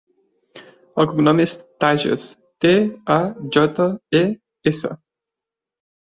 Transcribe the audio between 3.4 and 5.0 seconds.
jota, e, essa.